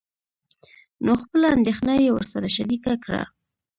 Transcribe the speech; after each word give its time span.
نو 1.05 1.11
خپله 1.21 1.45
اندېښنه 1.55 1.93
يې 2.03 2.09
ورسره 2.13 2.47
شريکه 2.55 2.93
کړه. 3.03 3.23